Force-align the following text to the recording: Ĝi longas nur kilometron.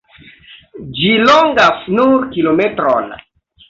Ĝi 1.01 1.13
longas 1.25 1.87
nur 2.01 2.29
kilometron. 2.35 3.19